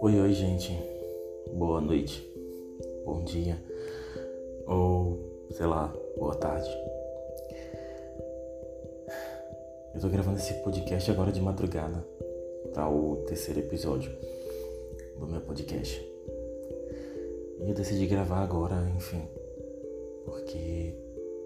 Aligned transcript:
Oi, 0.00 0.18
oi, 0.18 0.32
gente. 0.32 0.72
Boa 1.52 1.78
noite, 1.78 2.26
bom 3.04 3.22
dia, 3.22 3.62
ou 4.66 5.18
sei 5.50 5.66
lá, 5.66 5.94
boa 6.16 6.34
tarde. 6.36 6.70
Eu 9.94 10.00
tô 10.00 10.08
gravando 10.08 10.38
esse 10.38 10.54
podcast 10.62 11.10
agora 11.10 11.30
de 11.30 11.42
madrugada, 11.42 12.02
tá? 12.72 12.88
O 12.88 13.24
terceiro 13.26 13.60
episódio 13.60 14.10
do 15.18 15.26
meu 15.26 15.42
podcast. 15.42 16.00
E 17.60 17.68
eu 17.68 17.74
decidi 17.74 18.06
gravar 18.06 18.42
agora, 18.42 18.90
enfim, 18.96 19.28
porque 20.24 20.94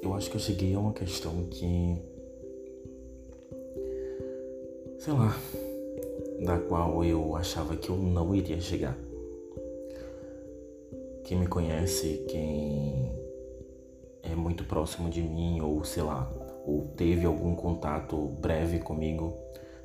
eu 0.00 0.14
acho 0.14 0.30
que 0.30 0.36
eu 0.36 0.40
cheguei 0.40 0.74
a 0.74 0.78
uma 0.78 0.92
questão 0.92 1.44
que. 1.50 2.19
Sei 5.00 5.14
lá, 5.14 5.34
da 6.44 6.58
qual 6.58 7.02
eu 7.02 7.34
achava 7.34 7.74
que 7.74 7.88
eu 7.88 7.96
não 7.96 8.34
iria 8.34 8.60
chegar. 8.60 8.94
Quem 11.24 11.38
me 11.38 11.46
conhece, 11.46 12.22
quem 12.28 13.10
é 14.22 14.34
muito 14.34 14.62
próximo 14.64 15.08
de 15.08 15.22
mim, 15.22 15.58
ou 15.62 15.82
sei 15.84 16.02
lá, 16.02 16.30
ou 16.66 16.82
teve 16.98 17.24
algum 17.24 17.54
contato 17.54 18.14
breve 18.14 18.78
comigo, 18.78 19.34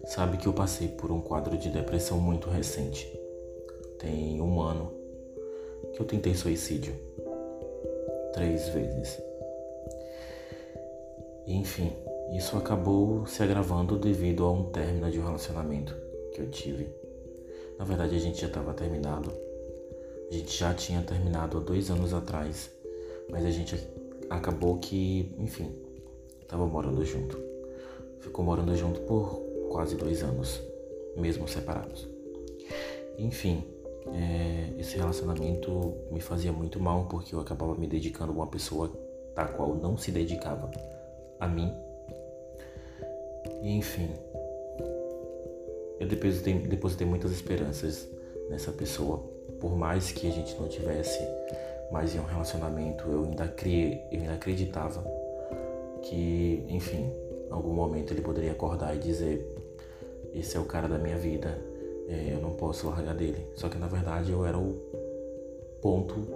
sabe 0.06 0.36
que 0.36 0.48
eu 0.48 0.54
passei 0.54 0.90
por 0.90 1.10
um 1.10 1.22
quadro 1.22 1.58
de 1.58 1.70
depressão 1.70 2.20
muito 2.20 2.50
recente. 2.50 3.08
Tem 3.98 4.42
um 4.42 4.60
ano 4.60 4.92
que 5.94 6.02
eu 6.02 6.06
tentei 6.06 6.36
suicídio. 6.36 6.94
Três 8.34 8.68
vezes. 8.68 9.18
Enfim, 11.48 11.94
isso 12.34 12.58
acabou 12.58 13.26
se 13.26 13.44
agravando 13.44 13.98
devido 13.98 14.46
a 14.46 14.52
um 14.52 14.66
término 14.66 15.10
de 15.12 15.20
um 15.20 15.26
relacionamento 15.26 15.96
que 16.34 16.42
eu 16.42 16.50
tive. 16.50 16.90
Na 17.78 17.86
verdade, 17.86 18.16
a 18.16 18.20
gente 18.20 18.42
já 18.42 18.48
estava 18.48 18.74
terminado. 18.74 19.32
A 20.30 20.34
gente 20.34 20.58
já 20.58 20.74
tinha 20.74 21.02
terminado 21.02 21.58
há 21.58 21.62
dois 21.62 21.90
anos 21.90 22.14
atrás, 22.14 22.72
mas 23.30 23.46
a 23.46 23.52
gente 23.52 23.76
acabou 24.30 24.78
que, 24.80 25.34
enfim, 25.38 25.72
estava 26.42 26.66
morando 26.66 27.04
junto. 27.06 27.38
Ficou 28.20 28.44
morando 28.44 28.76
junto 28.76 29.02
por 29.02 29.42
quase 29.70 29.96
dois 29.96 30.24
anos, 30.24 30.62
mesmo 31.16 31.48
separados. 31.48 32.08
Enfim, 33.18 33.64
é, 34.08 34.74
esse 34.80 34.98
relacionamento 34.98 35.94
me 36.12 36.20
fazia 36.20 36.52
muito 36.52 36.80
mal 36.80 37.06
porque 37.06 37.36
eu 37.36 37.40
acabava 37.40 37.76
me 37.76 37.88
dedicando 37.88 38.32
a 38.32 38.36
uma 38.36 38.48
pessoa 38.48 38.92
da 39.36 39.46
qual 39.46 39.76
não 39.76 39.98
se 39.98 40.12
dedicava 40.12 40.72
a 41.40 41.48
mim. 41.48 41.72
E 43.66 43.72
enfim, 43.72 44.12
eu 46.00 46.08
depositei, 46.08 46.54
depositei 46.54 47.08
muitas 47.08 47.32
esperanças 47.32 48.08
nessa 48.48 48.72
pessoa. 48.72 49.18
Por 49.60 49.76
mais 49.76 50.12
que 50.12 50.28
a 50.28 50.32
gente 50.32 50.56
não 50.62 50.68
tivesse 50.68 51.20
mais 51.92 52.14
em 52.14 52.20
um 52.20 52.26
relacionamento, 52.26 53.10
eu 53.10 53.24
ainda, 53.24 53.48
criei, 53.48 54.04
eu 54.12 54.20
ainda 54.20 54.34
acreditava 54.34 55.04
que, 56.04 56.64
enfim, 56.70 57.12
em 57.50 57.52
algum 57.52 57.74
momento 57.74 58.14
ele 58.14 58.22
poderia 58.22 58.52
acordar 58.52 58.96
e 58.96 59.00
dizer: 59.00 59.44
Esse 60.32 60.58
é 60.58 60.60
o 60.60 60.66
cara 60.66 60.88
da 60.88 61.00
minha 61.00 61.18
vida, 61.18 61.60
é, 62.08 62.36
eu 62.36 62.42
não 62.42 62.52
posso 62.52 62.88
largar 62.88 63.16
dele. 63.16 63.48
Só 63.56 63.68
que 63.68 63.80
na 63.80 63.88
verdade 63.88 64.32
eu 64.32 64.46
era 64.46 64.60
o 64.60 64.74
ponto 65.82 66.28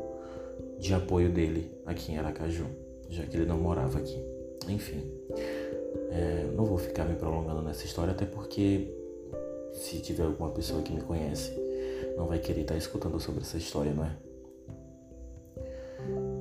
de 0.79 0.95
apoio 0.95 1.29
dele 1.29 1.71
aqui 1.85 2.11
em 2.11 2.17
Aracaju, 2.17 2.65
já 3.07 3.23
que 3.23 3.37
ele 3.37 3.45
não 3.45 3.59
morava 3.59 3.99
aqui. 3.99 4.19
Enfim, 4.67 5.03
é, 6.11 6.49
não 6.55 6.65
vou 6.65 6.77
ficar 6.77 7.05
me 7.05 7.15
prolongando 7.15 7.61
nessa 7.61 7.85
história, 7.85 8.11
até 8.11 8.25
porque 8.25 8.93
se 9.73 9.99
tiver 9.99 10.23
alguma 10.23 10.49
pessoa 10.49 10.81
que 10.81 10.91
me 10.91 11.01
conhece, 11.01 11.53
não 12.17 12.27
vai 12.27 12.39
querer 12.39 12.61
estar 12.61 12.75
escutando 12.75 13.19
sobre 13.19 13.41
essa 13.41 13.57
história, 13.57 13.93
não 13.93 14.05
é? 14.05 14.15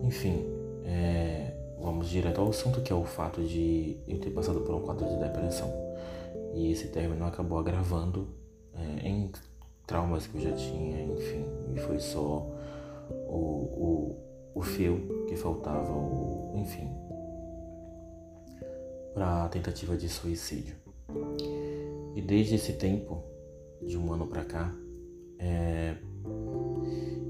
Enfim, 0.05 0.47
é, 0.85 1.53
vamos 1.81 2.09
direto 2.09 2.41
ao 2.41 2.49
assunto 2.49 2.81
que 2.81 2.93
é 2.93 2.97
o 2.97 3.05
fato 3.05 3.43
de 3.43 3.99
eu 4.07 4.19
ter 4.19 4.31
passado 4.31 4.61
por 4.61 4.75
um 4.75 4.81
quadro 4.81 5.07
de 5.07 5.17
depressão. 5.17 5.73
E 6.55 6.73
esse 6.73 6.89
término 6.89 7.25
acabou 7.27 7.59
agravando 7.59 8.29
é, 8.75 9.09
em 9.09 9.31
traumas 9.87 10.27
que 10.27 10.37
eu 10.37 10.43
já 10.43 10.53
tinha, 10.53 11.03
enfim, 11.03 11.45
e 11.75 11.79
foi 11.79 12.01
só 12.01 12.47
o, 13.11 13.37
o, 13.37 14.17
o 14.55 14.63
fio 14.63 15.25
que 15.29 15.37
faltava, 15.37 15.93
o, 15.93 16.55
enfim, 16.57 16.91
para 19.15 19.45
a 19.45 19.49
tentativa 19.49 19.97
de 19.97 20.09
suicídio. 20.09 20.77
E 22.15 22.23
desde 22.23 22.57
esse 22.57 22.75
tempo, 22.75 23.23
de 23.83 23.97
um 23.97 24.13
ano 24.13 24.27
para 24.27 24.45
cá, 24.45 24.75
é, 25.39 25.97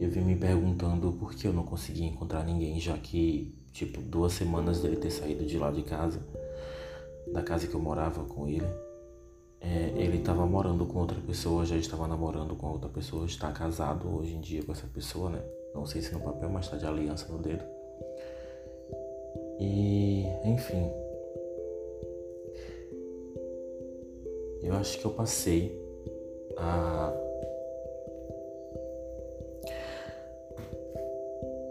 eu 0.01 0.11
vim 0.11 0.21
me 0.21 0.37
perguntando 0.37 1.13
por 1.13 1.35
que 1.35 1.47
eu 1.47 1.53
não 1.53 1.65
conseguia 1.65 2.07
encontrar 2.07 2.45
ninguém, 2.45 2.81
já 2.81 2.97
que, 2.97 3.55
tipo, 3.73 4.01
duas 4.01 4.33
semanas 4.33 4.81
dele 4.81 4.97
ter 4.97 5.11
saído 5.11 5.45
de 5.45 5.59
lá 5.59 5.71
de 5.71 5.83
casa, 5.83 6.21
da 7.33 7.43
casa 7.43 7.67
que 7.67 7.75
eu 7.75 7.81
morava 7.81 8.25
com 8.25 8.49
ele, 8.49 8.67
é, 9.61 9.93
ele 9.97 10.19
estava 10.19 10.47
morando 10.47 10.87
com 10.87 10.99
outra 10.99 11.21
pessoa, 11.21 11.67
já 11.67 11.77
estava 11.77 12.07
namorando 12.07 12.55
com 12.55 12.69
outra 12.69 12.89
pessoa, 12.89 13.27
está 13.27 13.51
casado 13.53 14.09
hoje 14.09 14.35
em 14.35 14.41
dia 14.41 14.63
com 14.63 14.73
essa 14.73 14.87
pessoa, 14.87 15.31
né? 15.31 15.43
Não 15.75 15.85
sei 15.85 16.01
se 16.01 16.13
no 16.13 16.21
papel, 16.21 16.49
mas 16.49 16.65
está 16.65 16.77
de 16.77 16.87
aliança 16.87 17.31
no 17.31 17.39
dedo. 17.39 17.65
E, 19.61 20.25
enfim, 20.45 20.89
eu 24.63 24.75
acho 24.75 24.99
que 24.99 25.05
eu 25.05 25.11
passei 25.13 25.81
a, 26.57 27.13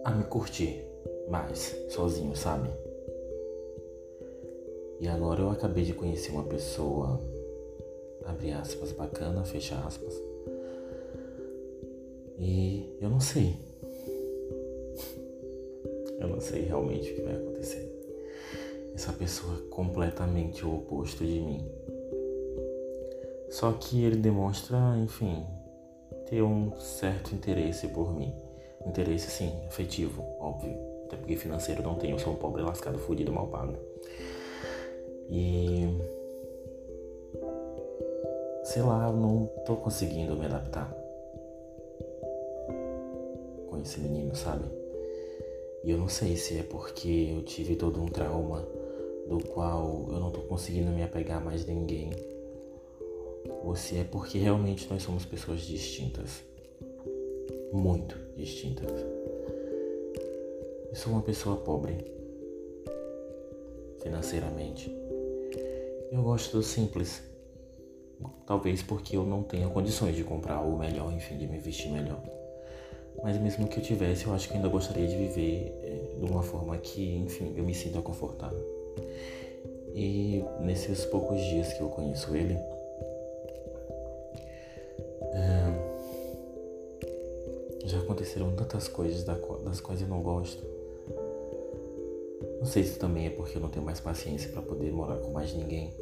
a 0.05 0.11
me 0.11 0.23
curtir 0.25 0.83
mais 1.29 1.75
sozinho, 1.89 2.35
sabe? 2.35 2.69
E 4.99 5.07
agora 5.07 5.41
eu 5.41 5.49
acabei 5.51 5.83
de 5.83 5.93
conhecer 5.93 6.31
uma 6.31 6.43
pessoa, 6.43 7.21
abre 8.25 8.51
aspas, 8.51 8.91
bacana, 8.91 9.43
fecha 9.43 9.75
aspas. 9.85 10.13
E 12.39 12.97
eu 12.99 13.09
não 13.09 13.19
sei. 13.19 13.55
Eu 16.19 16.27
não 16.27 16.39
sei 16.39 16.63
realmente 16.63 17.11
o 17.11 17.15
que 17.15 17.21
vai 17.21 17.35
acontecer. 17.35 17.93
Essa 18.95 19.13
pessoa 19.13 19.53
é 19.55 19.69
completamente 19.69 20.65
o 20.65 20.77
oposto 20.77 21.23
de 21.23 21.39
mim. 21.39 21.63
Só 23.49 23.71
que 23.71 24.03
ele 24.03 24.17
demonstra, 24.17 24.77
enfim, 24.97 25.45
ter 26.29 26.41
um 26.41 26.75
certo 26.77 27.33
interesse 27.33 27.87
por 27.87 28.13
mim. 28.13 28.33
Interesse, 28.85 29.29
sim, 29.31 29.53
afetivo, 29.67 30.23
óbvio. 30.39 30.77
Até 31.05 31.15
porque 31.15 31.37
financeiro 31.37 31.81
não 31.81 31.95
tenho, 31.95 32.19
sou 32.19 32.33
um 32.33 32.35
pobre 32.35 32.61
lascado, 32.61 32.97
fudido, 32.97 33.31
mal 33.31 33.47
pago. 33.47 33.75
E. 35.29 35.87
Sei 38.63 38.81
lá, 38.81 39.11
não 39.11 39.49
tô 39.65 39.77
conseguindo 39.77 40.35
me 40.35 40.45
adaptar 40.45 40.93
com 43.69 43.79
esse 43.81 43.99
menino, 44.01 44.35
sabe? 44.35 44.65
E 45.85 45.91
eu 45.91 45.97
não 45.97 46.09
sei 46.09 46.35
se 46.35 46.59
é 46.59 46.63
porque 46.63 47.33
eu 47.33 47.43
tive 47.43 47.77
todo 47.77 48.01
um 48.01 48.07
trauma 48.07 48.67
do 49.29 49.39
qual 49.47 50.05
eu 50.09 50.19
não 50.19 50.31
tô 50.31 50.41
conseguindo 50.41 50.91
me 50.91 51.01
apegar 51.01 51.43
mais 51.43 51.63
a 51.63 51.71
ninguém 51.71 52.09
ou 53.67 53.75
se 53.75 53.97
é 53.97 54.03
porque 54.05 54.37
realmente 54.37 54.89
nós 54.89 55.03
somos 55.03 55.25
pessoas 55.25 55.59
distintas. 55.59 56.41
Muito 57.73 58.17
distintas. 58.37 58.89
Eu 60.89 60.95
sou 60.95 61.11
uma 61.11 61.21
pessoa 61.21 61.57
pobre, 61.57 61.97
financeiramente. 64.01 64.89
Eu 66.09 66.23
gosto 66.23 66.55
do 66.55 66.63
simples. 66.63 67.21
Talvez 68.45 68.81
porque 68.81 69.17
eu 69.17 69.25
não 69.25 69.43
tenha 69.43 69.67
condições 69.67 70.15
de 70.15 70.23
comprar 70.23 70.61
o 70.61 70.77
melhor, 70.77 71.11
enfim, 71.11 71.37
de 71.37 71.45
me 71.45 71.59
vestir 71.59 71.91
melhor. 71.91 72.23
Mas 73.21 73.37
mesmo 73.37 73.67
que 73.67 73.79
eu 73.79 73.83
tivesse, 73.83 74.27
eu 74.27 74.33
acho 74.33 74.47
que 74.47 74.55
ainda 74.55 74.69
gostaria 74.69 75.05
de 75.05 75.15
viver 75.17 75.73
é, 75.83 76.19
de 76.19 76.31
uma 76.31 76.41
forma 76.41 76.77
que, 76.77 77.17
enfim, 77.17 77.53
eu 77.57 77.65
me 77.65 77.73
sinta 77.73 78.01
confortável. 78.01 78.65
E 79.93 80.41
nesses 80.61 81.03
poucos 81.03 81.37
dias 81.41 81.73
que 81.73 81.81
eu 81.81 81.89
conheço 81.89 82.33
ele, 82.33 82.57
aconteceram 88.37 88.51
tantas 88.51 88.87
coisas 88.87 89.23
das 89.23 89.81
quais 89.81 90.01
eu 90.01 90.07
não 90.07 90.21
gosto. 90.21 90.63
Não 92.59 92.65
sei 92.65 92.83
se 92.83 92.97
também 92.97 93.27
é 93.27 93.29
porque 93.29 93.57
eu 93.57 93.61
não 93.61 93.69
tenho 93.69 93.85
mais 93.85 93.99
paciência 93.99 94.49
para 94.51 94.61
poder 94.61 94.91
morar 94.91 95.17
com 95.17 95.31
mais 95.31 95.53
ninguém. 95.53 95.93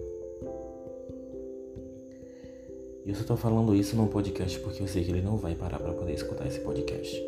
E 3.05 3.09
eu 3.09 3.15
só 3.15 3.23
tô 3.23 3.37
falando 3.37 3.75
isso 3.75 3.95
num 3.95 4.07
podcast 4.07 4.59
porque 4.59 4.81
eu 4.81 4.87
sei 4.87 5.03
que 5.03 5.11
ele 5.11 5.21
não 5.21 5.37
vai 5.37 5.53
parar 5.55 5.79
para 5.79 5.93
poder 5.93 6.13
escutar 6.13 6.47
esse 6.47 6.59
podcast. 6.59 7.21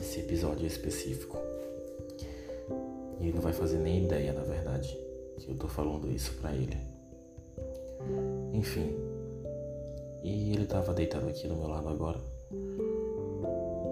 Esse 0.00 0.20
episódio 0.20 0.66
específico. 0.66 1.38
E 3.20 3.24
ele 3.24 3.32
não 3.32 3.42
vai 3.42 3.52
fazer 3.52 3.78
nem 3.78 4.04
ideia, 4.04 4.32
na 4.32 4.42
verdade, 4.42 4.98
que 5.38 5.50
eu 5.50 5.56
tô 5.56 5.68
falando 5.68 6.10
isso 6.10 6.32
pra 6.40 6.52
ele. 6.52 6.76
Enfim. 8.52 8.96
E 10.22 10.52
ele 10.52 10.66
tava 10.66 10.92
deitado 10.92 11.28
aqui 11.28 11.46
do 11.46 11.56
meu 11.56 11.68
lado 11.68 11.88
agora. 11.88 12.20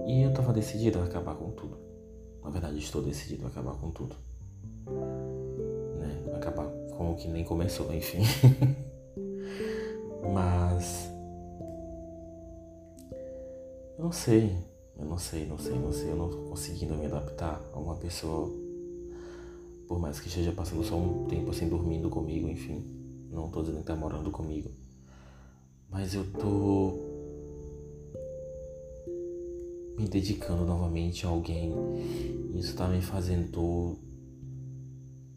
E 0.06 0.22
eu 0.22 0.32
tava 0.32 0.52
decidido 0.52 0.98
a 0.98 1.04
acabar 1.04 1.34
com 1.34 1.50
tudo. 1.50 1.78
Na 2.42 2.50
verdade, 2.50 2.78
estou 2.78 3.02
decidido 3.02 3.46
a 3.46 3.48
acabar 3.48 3.74
com 3.74 3.90
tudo. 3.90 4.14
Né? 5.98 6.22
Acabar 6.34 6.66
com 6.96 7.12
o 7.12 7.16
que 7.16 7.26
nem 7.28 7.42
começou, 7.42 7.92
enfim. 7.92 8.22
Mas. 10.32 11.10
Eu 13.96 14.04
não 14.04 14.12
sei. 14.12 14.54
Eu 14.98 15.06
não 15.06 15.18
sei, 15.18 15.46
não 15.46 15.58
sei, 15.58 15.78
não 15.78 15.92
sei. 15.92 16.10
Eu 16.10 16.16
não 16.16 16.28
tô 16.28 16.36
conseguindo 16.42 16.94
me 16.94 17.06
adaptar 17.06 17.60
a 17.72 17.78
uma 17.78 17.96
pessoa. 17.96 18.52
Por 19.88 19.98
mais 19.98 20.20
que 20.20 20.28
esteja 20.28 20.52
passando 20.52 20.84
só 20.84 20.96
um 20.96 21.26
tempo 21.26 21.50
assim 21.50 21.68
dormindo 21.68 22.10
comigo, 22.10 22.48
enfim. 22.48 22.84
Não 23.30 23.48
tô 23.48 23.62
dizendo 23.62 23.78
que 23.78 23.84
tá 23.84 23.96
morando 23.96 24.30
comigo. 24.30 24.70
Mas 25.90 26.14
eu 26.14 26.30
tô 26.32 27.13
me 29.98 30.08
dedicando 30.08 30.64
novamente 30.64 31.26
a 31.26 31.28
alguém. 31.28 31.72
Isso 32.54 32.74
tá 32.76 32.88
me 32.88 33.00
fazendo 33.00 33.98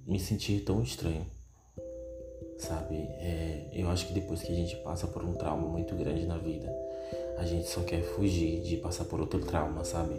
me 0.06 0.20
sentir 0.20 0.64
tão 0.64 0.82
estranho. 0.82 1.26
Sabe? 2.58 2.96
É, 2.96 3.70
eu 3.74 3.90
acho 3.90 4.08
que 4.08 4.14
depois 4.14 4.42
que 4.42 4.52
a 4.52 4.56
gente 4.56 4.76
passa 4.78 5.06
por 5.08 5.24
um 5.24 5.34
trauma 5.34 5.68
muito 5.68 5.96
grande 5.96 6.26
na 6.26 6.38
vida, 6.38 6.74
a 7.38 7.46
gente 7.46 7.68
só 7.68 7.82
quer 7.82 8.02
fugir 8.02 8.62
de 8.64 8.78
passar 8.78 9.06
por 9.06 9.20
outro 9.20 9.40
trauma, 9.46 9.84
sabe? 9.84 10.16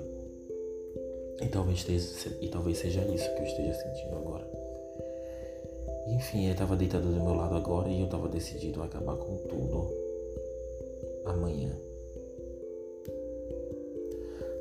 E 1.40 1.46
talvez, 1.48 1.78
esteja, 1.78 2.36
e 2.40 2.48
talvez 2.48 2.78
seja 2.78 3.00
isso 3.12 3.34
que 3.34 3.40
eu 3.40 3.46
esteja 3.46 3.74
sentindo 3.74 4.16
agora. 4.16 4.48
Enfim, 6.08 6.44
ele 6.44 6.52
estava 6.52 6.76
deitado 6.76 7.12
do 7.12 7.20
meu 7.20 7.34
lado 7.34 7.54
agora 7.54 7.88
e 7.88 8.00
eu 8.00 8.06
estava 8.06 8.28
decidido 8.28 8.82
a 8.82 8.86
acabar 8.86 9.16
com 9.16 9.36
tudo 9.48 9.90
amanhã. 11.26 11.87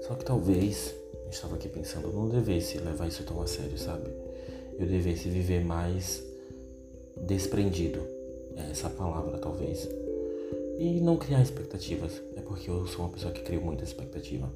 Só 0.07 0.15
que 0.15 0.24
talvez, 0.24 0.95
eu 1.25 1.30
estava 1.30 1.56
aqui 1.56 1.68
pensando, 1.68 2.07
eu 2.07 2.13
não 2.13 2.30
devesse 2.30 2.77
levar 2.77 3.07
isso 3.07 3.24
tão 3.25 3.42
a 3.42 3.48
sério, 3.48 3.77
sabe? 3.77 4.09
Eu 4.80 4.88
devesse 4.88 5.27
viver 5.27 5.65
mais 5.65 6.24
desprendido. 7.18 8.00
É 8.56 8.71
essa 8.71 8.89
palavra, 8.89 9.38
talvez. 9.38 9.88
E 10.80 11.01
não 11.01 11.18
criar 11.18 11.42
expectativas. 11.42 12.21
É 12.38 12.42
porque 12.42 12.69
eu 12.69 12.88
sou 12.88 13.04
uma 13.04 13.12
pessoa 13.12 13.33
que 13.33 13.42
crio 13.42 13.62
muita 13.62 13.83
expectativa. 13.83 14.50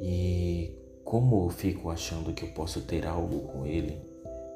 E 0.00 0.70
como 1.02 1.46
eu 1.46 1.50
fico 1.50 1.90
achando 1.90 2.32
que 2.32 2.44
eu 2.44 2.50
posso 2.50 2.82
ter 2.82 3.04
algo 3.04 3.40
com 3.48 3.66
ele, 3.66 3.98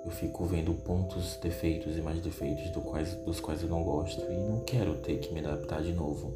eu 0.04 0.10
fico 0.12 0.44
vendo 0.44 0.72
pontos, 0.72 1.36
defeitos 1.42 1.96
e 1.96 2.00
mais 2.00 2.20
defeitos 2.20 2.70
do 2.70 2.80
quais, 2.80 3.14
dos 3.14 3.40
quais 3.40 3.60
eu 3.62 3.68
não 3.68 3.82
gosto 3.82 4.22
e 4.30 4.36
não 4.36 4.60
quero 4.60 4.94
ter 4.96 5.18
que 5.18 5.34
me 5.34 5.40
adaptar 5.40 5.82
de 5.82 5.92
novo 5.92 6.32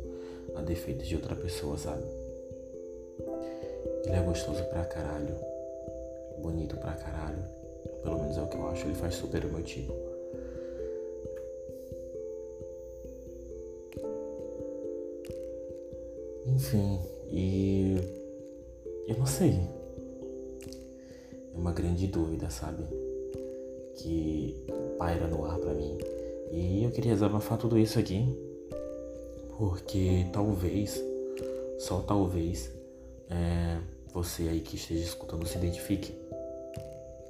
a 0.56 0.62
defeitos 0.62 1.06
de 1.06 1.14
outra 1.14 1.37
pessoa, 1.37 1.78
sabe? 1.78 2.18
Ele 4.08 4.16
é 4.16 4.22
gostoso 4.22 4.64
pra 4.64 4.87
caralho, 4.87 5.37
bonito 6.38 6.78
pra 6.78 6.94
caralho, 6.94 7.44
pelo 8.02 8.19
menos 8.20 8.38
é 8.38 8.40
o 8.40 8.46
que 8.46 8.56
eu 8.56 8.69
acho, 8.69 8.87
ele 8.87 8.94
faz 8.94 9.14
super 9.16 9.44
o 9.44 9.52
meu 9.52 9.62
tipo. 9.62 9.93
Enfim, 16.46 16.99
e 17.31 17.96
eu 19.06 19.19
não 19.19 19.26
sei. 19.26 19.60
É 21.55 21.58
uma 21.58 21.72
grande 21.72 22.06
dúvida, 22.06 22.49
sabe? 22.49 22.84
Que 23.94 24.64
paira 24.96 25.26
no 25.26 25.44
ar 25.44 25.58
pra 25.58 25.75
mim. 25.75 25.99
E 26.50 26.82
eu 26.82 26.90
queria 26.93 27.12
desabafar 27.12 27.58
tudo 27.58 27.78
isso 27.78 27.99
aqui, 27.99 28.26
porque 29.58 30.25
talvez, 30.32 30.99
só 31.78 32.00
talvez, 32.00 32.72
é, 33.28 33.78
você 34.12 34.49
aí 34.49 34.60
que 34.60 34.76
esteja 34.76 35.05
escutando 35.05 35.46
se 35.46 35.56
identifique. 35.58 36.14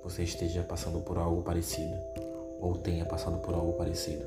Você 0.03 0.23
esteja 0.23 0.63
passando 0.63 1.01
por 1.01 1.19
algo 1.19 1.43
parecido, 1.43 1.95
ou 2.61 2.77
tenha 2.77 3.05
passado 3.05 3.39
por 3.39 3.55
algo 3.55 3.75
parecido. 3.75 4.25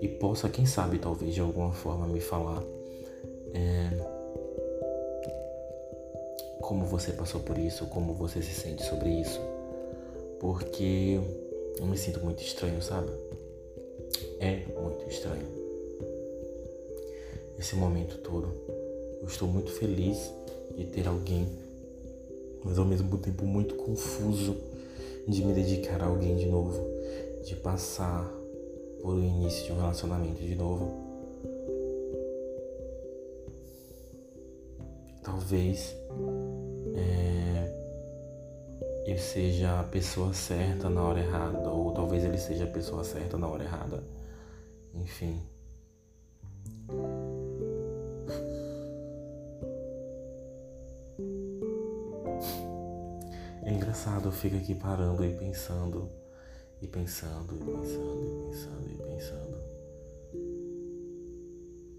E 0.00 0.08
possa, 0.08 0.48
quem 0.48 0.64
sabe, 0.64 0.98
talvez 0.98 1.34
de 1.34 1.40
alguma 1.40 1.72
forma 1.72 2.06
me 2.06 2.20
falar 2.20 2.62
é, 3.52 3.90
como 6.60 6.86
você 6.86 7.12
passou 7.12 7.40
por 7.40 7.58
isso, 7.58 7.86
como 7.86 8.14
você 8.14 8.40
se 8.40 8.54
sente 8.54 8.82
sobre 8.84 9.10
isso. 9.10 9.40
Porque 10.40 11.20
eu 11.78 11.86
me 11.86 11.98
sinto 11.98 12.20
muito 12.20 12.42
estranho, 12.42 12.80
sabe? 12.82 13.10
É 14.40 14.62
muito 14.80 15.08
estranho. 15.08 15.46
Esse 17.58 17.76
momento 17.76 18.18
todo. 18.18 18.48
Eu 19.20 19.28
estou 19.28 19.46
muito 19.46 19.70
feliz 19.70 20.32
de 20.76 20.84
ter 20.86 21.06
alguém, 21.06 21.46
mas 22.64 22.78
ao 22.78 22.84
mesmo 22.84 23.18
tempo 23.18 23.44
muito 23.44 23.74
confuso 23.74 24.56
de 25.26 25.44
me 25.44 25.52
dedicar 25.52 26.02
a 26.02 26.06
alguém 26.06 26.36
de 26.36 26.46
novo, 26.46 26.80
de 27.44 27.56
passar 27.56 28.28
por 29.00 29.14
o 29.14 29.22
início 29.22 29.64
de 29.64 29.72
um 29.72 29.76
relacionamento 29.76 30.42
de 30.42 30.54
novo. 30.54 30.90
Talvez 35.22 35.96
é, 36.96 37.72
ele 39.06 39.18
seja 39.18 39.80
a 39.80 39.84
pessoa 39.84 40.32
certa 40.32 40.88
na 40.88 41.02
hora 41.02 41.20
errada, 41.20 41.70
ou 41.70 41.92
talvez 41.92 42.24
ele 42.24 42.38
seja 42.38 42.64
a 42.64 42.68
pessoa 42.68 43.04
certa 43.04 43.38
na 43.38 43.48
hora 43.48 43.64
errada. 43.64 44.02
Enfim. 44.94 45.51
É 53.62 53.72
engraçado, 53.72 54.28
eu 54.28 54.32
fico 54.32 54.56
aqui 54.56 54.74
parando 54.74 55.24
e 55.24 55.32
pensando, 55.34 56.08
e 56.80 56.86
pensando, 56.86 57.54
e 57.54 57.58
pensando, 57.58 58.24
e 58.24 58.50
pensando, 58.50 58.90
e 58.90 58.94
pensando 58.96 59.72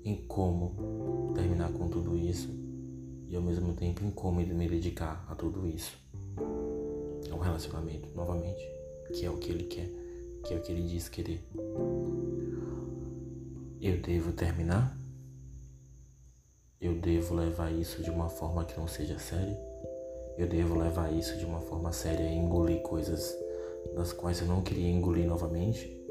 em 0.03 0.17
como 0.27 1.31
terminar 1.33 1.71
com 1.71 1.87
tudo 1.87 2.17
isso 2.17 2.49
e 3.27 3.35
ao 3.35 3.41
mesmo 3.41 3.73
tempo 3.73 4.03
incômodo 4.03 4.53
me 4.53 4.67
dedicar 4.67 5.25
a 5.29 5.35
tudo 5.35 5.65
isso. 5.65 5.97
É 7.29 7.33
um 7.33 7.39
relacionamento, 7.39 8.09
novamente, 8.13 8.61
que 9.13 9.25
é 9.25 9.29
o 9.29 9.37
que 9.37 9.51
ele 9.51 9.63
quer, 9.63 9.89
que 10.45 10.53
é 10.53 10.57
o 10.57 10.61
que 10.61 10.71
ele 10.71 10.83
diz 10.83 11.07
querer. 11.07 11.41
Eu 13.81 14.01
devo 14.01 14.33
terminar? 14.33 14.97
Eu 16.79 16.99
devo 16.99 17.33
levar 17.33 17.71
isso 17.71 18.03
de 18.03 18.09
uma 18.09 18.29
forma 18.29 18.65
que 18.65 18.77
não 18.77 18.87
seja 18.87 19.17
séria? 19.17 19.72
Eu 20.37 20.47
devo 20.47 20.77
levar 20.77 21.13
isso 21.13 21.37
de 21.37 21.45
uma 21.45 21.61
forma 21.61 21.91
séria 21.91 22.23
e 22.23 22.35
engolir 22.35 22.81
coisas 22.81 23.37
das 23.95 24.11
quais 24.11 24.41
eu 24.41 24.47
não 24.47 24.61
queria 24.61 24.89
engolir 24.89 25.27
novamente? 25.27 26.01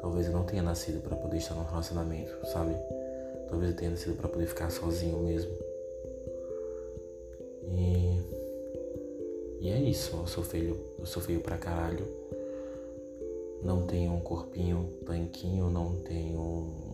Talvez 0.00 0.26
eu 0.26 0.32
não 0.32 0.44
tenha 0.44 0.62
nascido 0.62 1.02
para 1.02 1.16
poder 1.16 1.38
estar 1.38 1.54
num 1.54 1.64
relacionamento, 1.64 2.32
sabe? 2.46 2.74
Talvez 3.48 3.72
eu 3.72 3.76
tenha 3.76 3.90
nascido 3.90 4.16
para 4.16 4.28
poder 4.28 4.46
ficar 4.46 4.70
sozinho 4.70 5.18
mesmo. 5.18 5.50
E. 7.74 8.38
E 9.60 9.68
é 9.70 9.80
isso, 9.80 10.16
eu 10.16 10.26
sou 10.28 10.44
feio, 10.44 10.78
eu 10.98 11.06
sou 11.06 11.20
feio 11.20 11.40
pra 11.40 11.58
caralho. 11.58 12.06
Não 13.62 13.84
tenho 13.86 14.12
um 14.12 14.20
corpinho 14.20 14.88
tanquinho, 15.04 15.68
não 15.68 15.96
tenho 15.96 16.87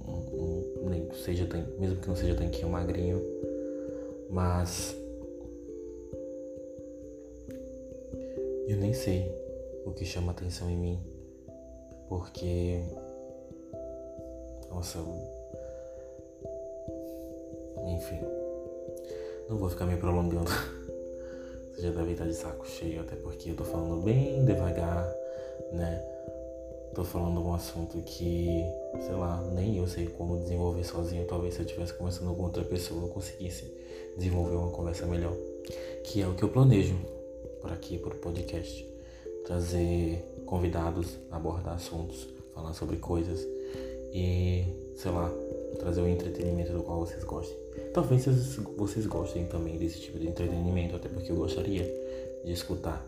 nem 0.88 1.10
seja 1.12 1.46
mesmo 1.78 2.00
que 2.00 2.08
não 2.08 2.16
seja 2.16 2.34
tanquinho 2.34 2.68
magrinho, 2.68 3.22
mas 4.30 4.96
eu 8.68 8.76
nem 8.76 8.92
sei 8.92 9.30
o 9.84 9.92
que 9.92 10.04
chama 10.04 10.32
atenção 10.32 10.70
em 10.70 10.76
mim, 10.76 11.00
porque 12.08 12.80
nossa, 14.70 14.98
enfim. 17.86 18.20
Não 19.48 19.56
vou 19.56 19.70
ficar 19.70 19.86
me 19.86 19.96
prolongando. 19.96 20.50
Você 21.72 21.82
já 21.82 21.90
deve 21.90 22.12
estar 22.12 22.26
de 22.26 22.34
saco 22.34 22.66
cheio, 22.66 23.00
até 23.00 23.14
porque 23.16 23.50
eu 23.50 23.56
tô 23.56 23.64
falando 23.64 24.02
bem 24.02 24.44
devagar, 24.44 25.06
né? 25.72 26.04
Tô 26.94 27.02
falando 27.02 27.44
um 27.44 27.52
assunto 27.52 27.98
que, 28.02 28.64
sei 29.00 29.14
lá, 29.16 29.42
nem 29.52 29.78
eu 29.78 29.86
sei 29.88 30.06
como 30.06 30.38
desenvolver 30.38 30.84
sozinho. 30.84 31.26
Talvez 31.26 31.54
se 31.54 31.60
eu 31.60 31.66
estivesse 31.66 31.92
conversando 31.94 32.32
com 32.34 32.42
outra 32.44 32.62
pessoa 32.62 33.02
eu 33.02 33.08
conseguisse 33.08 33.64
desenvolver 34.16 34.54
uma 34.54 34.70
conversa 34.70 35.04
melhor. 35.04 35.34
Que 36.04 36.22
é 36.22 36.28
o 36.28 36.34
que 36.34 36.44
eu 36.44 36.48
planejo 36.48 36.96
por 37.60 37.72
aqui, 37.72 37.98
por 37.98 38.14
podcast. 38.14 38.88
Trazer 39.44 40.24
convidados, 40.46 41.18
abordar 41.32 41.74
assuntos, 41.74 42.28
falar 42.54 42.72
sobre 42.74 42.96
coisas 42.98 43.44
e, 44.12 44.64
sei 44.94 45.10
lá, 45.10 45.32
trazer 45.80 46.00
o 46.00 46.08
entretenimento 46.08 46.72
do 46.72 46.84
qual 46.84 47.00
vocês 47.00 47.24
gostem. 47.24 47.56
Talvez 47.92 48.24
vocês 48.76 49.06
gostem 49.06 49.46
também 49.46 49.76
desse 49.78 50.00
tipo 50.00 50.18
de 50.18 50.28
entretenimento, 50.28 50.94
até 50.94 51.08
porque 51.08 51.32
eu 51.32 51.36
gostaria 51.36 51.84
de 52.44 52.52
escutar 52.52 53.04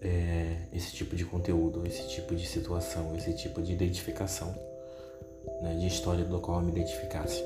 é, 0.00 0.56
esse 0.72 0.92
tipo 0.92 1.16
de 1.16 1.24
conteúdo, 1.24 1.86
esse 1.86 2.08
tipo 2.08 2.34
de 2.34 2.46
situação, 2.46 3.16
esse 3.16 3.34
tipo 3.34 3.60
de 3.60 3.72
identificação, 3.72 4.54
né, 5.62 5.76
de 5.78 5.86
história 5.86 6.24
do 6.24 6.38
qual 6.40 6.58
eu 6.58 6.64
me 6.64 6.72
identificasse. 6.72 7.42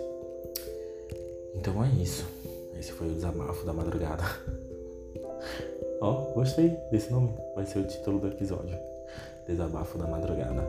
Então 1.54 1.82
é 1.84 1.88
isso. 2.02 2.26
Esse 2.78 2.92
foi 2.92 3.08
o 3.08 3.14
desabafo 3.14 3.64
da 3.64 3.72
madrugada. 3.72 4.24
Ó, 6.00 6.10
oh, 6.10 6.34
gostei 6.34 6.70
desse 6.90 7.12
nome. 7.12 7.32
Vai 7.54 7.64
ser 7.64 7.78
o 7.78 7.86
título 7.86 8.18
do 8.18 8.28
episódio. 8.28 8.76
Desabafo 9.46 9.98
da 9.98 10.06
madrugada. 10.06 10.66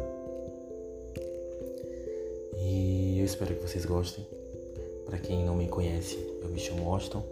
E 2.57 3.17
eu 3.19 3.25
espero 3.25 3.55
que 3.55 3.67
vocês 3.67 3.85
gostem. 3.85 4.25
Para 5.05 5.17
quem 5.17 5.43
não 5.43 5.55
me 5.55 5.67
conhece, 5.67 6.17
eu 6.41 6.49
me 6.49 6.59
chamo 6.59 6.91
Austin. 6.93 7.23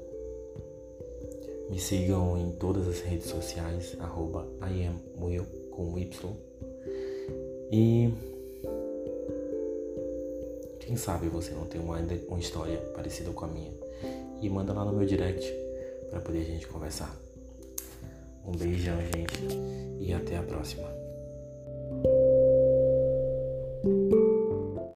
Me 1.71 1.79
sigam 1.79 2.37
em 2.37 2.51
todas 2.51 2.85
as 2.85 2.99
redes 2.99 3.27
sociais, 3.27 3.95
arroba 3.97 4.45
IamWill 4.61 5.45
com 5.71 5.97
Y. 5.97 6.35
E 7.71 8.13
quem 10.81 10.97
sabe 10.97 11.29
você 11.29 11.51
não 11.51 11.63
tem 11.63 11.79
uma, 11.79 11.97
uma 12.27 12.39
história 12.39 12.77
parecida 12.93 13.31
com 13.31 13.45
a 13.45 13.47
minha. 13.47 13.71
E 14.41 14.49
manda 14.49 14.73
lá 14.73 14.83
no 14.83 14.91
meu 14.91 15.07
direct 15.07 15.49
para 16.09 16.19
poder 16.19 16.39
a 16.39 16.43
gente 16.43 16.67
conversar. 16.67 17.17
Um 18.45 18.51
beijão, 18.51 18.97
gente, 19.15 19.39
e 19.97 20.11
até 20.11 20.35
a 20.35 20.43
próxima. 20.43 21.00